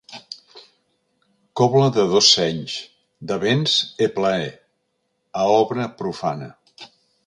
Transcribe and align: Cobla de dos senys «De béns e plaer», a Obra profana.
Cobla 1.61 1.91
de 1.99 2.07
dos 2.15 2.31
senys 2.39 2.79
«De 3.33 3.39
béns 3.45 3.79
e 4.07 4.11
plaer», 4.19 4.51
a 5.45 5.49
Obra 5.63 5.91
profana. 6.03 6.55